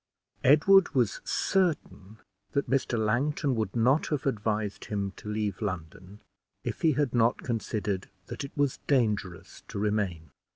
Edward 0.43 0.95
was 0.95 1.21
certain 1.23 2.17
that 2.53 2.67
Mr. 2.67 2.97
Langton 2.97 3.53
would 3.53 3.75
not 3.75 4.07
have 4.07 4.25
advised 4.25 4.85
him 4.85 5.13
to 5.17 5.29
leave 5.29 5.61
London 5.61 6.21
if 6.63 6.81
he 6.81 6.93
had 6.93 7.13
not 7.13 7.43
considered 7.43 8.09
that 8.25 8.43
it 8.43 8.57
was 8.57 8.79
dangerous 8.87 9.61
to 9.67 9.77
remain. 9.77 10.31